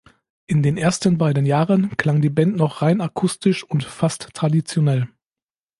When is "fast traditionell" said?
3.83-5.07